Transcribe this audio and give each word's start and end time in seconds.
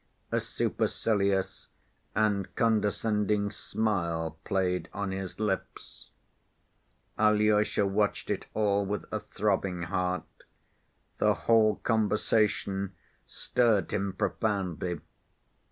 A 0.31 0.39
supercilious 0.39 1.67
and 2.15 2.55
condescending 2.55 3.51
smile 3.51 4.35
played 4.45 4.89
on 4.93 5.11
his 5.11 5.39
lips. 5.39 6.09
Alyosha 7.19 7.85
watched 7.85 8.31
it 8.31 8.47
all 8.55 8.83
with 8.83 9.05
a 9.11 9.19
throbbing 9.19 9.83
heart. 9.83 10.23
The 11.19 11.35
whole 11.45 11.75
conversation 11.75 12.93
stirred 13.27 13.91
him 13.93 14.13
profoundly. 14.13 15.01